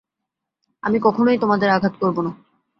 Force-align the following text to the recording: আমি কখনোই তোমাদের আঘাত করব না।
আমি 0.83 0.97
কখনোই 0.99 1.37
তোমাদের 1.37 1.69
আঘাত 1.69 1.93
করব 1.99 2.17
না। 2.21 2.31